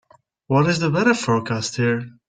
[0.47, 2.07] What is the weather forecast here